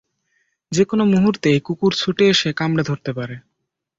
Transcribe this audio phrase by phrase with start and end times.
[0.71, 3.35] যে-কোনো মুহূর্তে এই কুকুর ছুটে এসে কামড়ে ধরতে পারে।